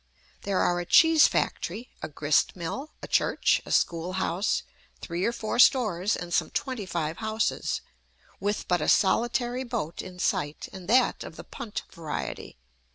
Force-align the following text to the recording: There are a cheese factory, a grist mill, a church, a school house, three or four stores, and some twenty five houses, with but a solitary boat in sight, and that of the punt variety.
There 0.41 0.57
are 0.57 0.79
a 0.79 0.85
cheese 0.87 1.27
factory, 1.27 1.91
a 2.01 2.07
grist 2.09 2.55
mill, 2.55 2.89
a 3.03 3.07
church, 3.07 3.61
a 3.67 3.71
school 3.71 4.13
house, 4.13 4.63
three 4.99 5.23
or 5.25 5.31
four 5.31 5.59
stores, 5.59 6.15
and 6.15 6.33
some 6.33 6.49
twenty 6.49 6.87
five 6.87 7.17
houses, 7.17 7.81
with 8.39 8.67
but 8.67 8.81
a 8.81 8.87
solitary 8.89 9.63
boat 9.63 10.01
in 10.01 10.17
sight, 10.17 10.67
and 10.73 10.87
that 10.87 11.23
of 11.23 11.35
the 11.35 11.43
punt 11.43 11.83
variety. 11.91 12.57